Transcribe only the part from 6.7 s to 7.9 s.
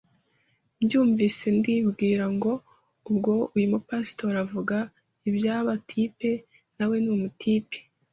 nawe ni umu type,